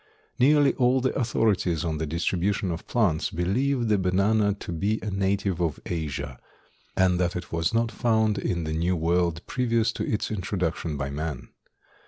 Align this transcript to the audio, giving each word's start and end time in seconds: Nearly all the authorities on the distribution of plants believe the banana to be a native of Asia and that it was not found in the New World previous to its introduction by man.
Nearly 0.39 0.73
all 0.77 0.99
the 0.99 1.13
authorities 1.13 1.85
on 1.85 1.99
the 1.99 2.07
distribution 2.07 2.71
of 2.71 2.87
plants 2.87 3.29
believe 3.29 3.87
the 3.87 3.99
banana 3.99 4.55
to 4.55 4.71
be 4.71 4.97
a 5.03 5.11
native 5.11 5.61
of 5.61 5.79
Asia 5.85 6.39
and 6.97 7.19
that 7.19 7.35
it 7.35 7.51
was 7.51 7.71
not 7.71 7.91
found 7.91 8.39
in 8.39 8.63
the 8.63 8.73
New 8.73 8.95
World 8.95 9.45
previous 9.45 9.91
to 9.91 10.03
its 10.03 10.31
introduction 10.31 10.97
by 10.97 11.11
man. 11.11 11.49